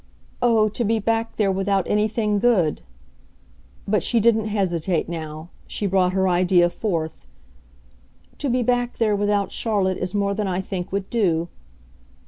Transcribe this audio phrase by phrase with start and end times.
[0.41, 2.81] "Oh, to be back there without anything good!"
[3.87, 7.23] But she didn't hesitate now; she brought her idea forth.
[8.39, 11.49] "To be back there without Charlotte is more than I think would do."